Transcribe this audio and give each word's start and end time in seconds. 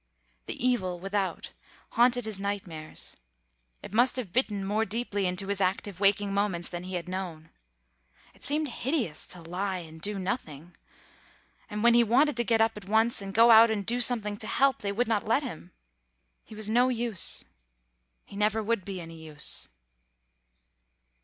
The 0.47 0.67
evil 0.67 0.99
without 0.99 1.51
haunted 1.91 2.25
his 2.25 2.39
nightmares; 2.39 3.15
it 3.83 3.93
must 3.93 4.15
have 4.15 4.33
bitten 4.33 4.65
more 4.65 4.83
deeply 4.83 5.27
into 5.27 5.45
his 5.49 5.61
active 5.61 5.99
waking 5.99 6.33
moments 6.33 6.69
than 6.69 6.85
he 6.85 6.95
had 6.95 7.07
known. 7.07 7.51
It 8.33 8.43
seemed 8.43 8.69
hideous 8.69 9.27
to 9.27 9.41
lie 9.41 9.77
and 9.77 10.01
do 10.01 10.17
nothing. 10.17 10.75
And 11.69 11.83
when 11.83 11.93
he 11.93 12.03
wanted 12.03 12.35
to 12.37 12.43
get 12.43 12.61
up 12.61 12.77
at 12.77 12.89
once 12.89 13.21
and 13.21 13.31
go 13.31 13.51
out 13.51 13.69
and 13.69 13.85
do 13.85 14.01
something 14.01 14.37
to 14.37 14.47
help, 14.47 14.79
they 14.79 14.91
would 14.91 15.07
not 15.07 15.27
let 15.27 15.43
him. 15.43 15.71
He 16.45 16.55
was 16.55 16.67
no 16.67 16.89
use. 16.89 17.45
He 18.25 18.35
never 18.35 18.63
would 18.63 18.83
be 18.83 18.99
any 18.99 19.21
use. 19.23 19.69